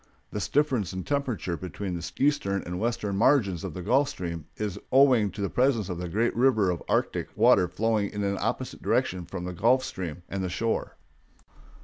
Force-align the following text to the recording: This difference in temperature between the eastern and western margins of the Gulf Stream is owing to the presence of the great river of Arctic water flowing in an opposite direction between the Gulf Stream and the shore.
This 0.31 0.47
difference 0.49 0.93
in 0.93 1.03
temperature 1.03 1.55
between 1.55 1.93
the 1.95 2.11
eastern 2.17 2.63
and 2.63 2.79
western 2.79 3.15
margins 3.17 3.63
of 3.63 3.75
the 3.75 3.83
Gulf 3.83 4.09
Stream 4.09 4.47
is 4.57 4.79
owing 4.91 5.29
to 5.29 5.41
the 5.41 5.47
presence 5.51 5.89
of 5.89 5.99
the 5.99 6.09
great 6.09 6.35
river 6.35 6.71
of 6.71 6.81
Arctic 6.89 7.27
water 7.37 7.67
flowing 7.67 8.09
in 8.09 8.23
an 8.23 8.39
opposite 8.41 8.81
direction 8.81 9.25
between 9.25 9.43
the 9.43 9.53
Gulf 9.53 9.83
Stream 9.83 10.23
and 10.27 10.43
the 10.43 10.49
shore. 10.49 10.95